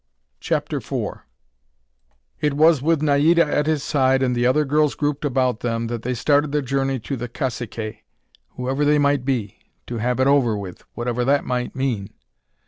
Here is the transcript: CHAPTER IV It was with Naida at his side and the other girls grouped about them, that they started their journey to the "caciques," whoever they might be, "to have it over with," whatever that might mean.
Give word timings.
CHAPTER 0.39 0.77
IV 0.77 1.19
It 2.39 2.53
was 2.55 2.81
with 2.81 3.03
Naida 3.03 3.45
at 3.45 3.67
his 3.67 3.83
side 3.83 4.23
and 4.23 4.35
the 4.35 4.47
other 4.47 4.65
girls 4.65 4.95
grouped 4.95 5.23
about 5.23 5.59
them, 5.59 5.85
that 5.89 6.01
they 6.01 6.15
started 6.15 6.51
their 6.51 6.63
journey 6.63 6.97
to 7.01 7.15
the 7.15 7.27
"caciques," 7.29 7.97
whoever 8.57 8.83
they 8.83 8.97
might 8.97 9.25
be, 9.25 9.59
"to 9.85 9.99
have 9.99 10.19
it 10.19 10.25
over 10.25 10.57
with," 10.57 10.83
whatever 10.95 11.23
that 11.25 11.45
might 11.45 11.75
mean. 11.75 12.09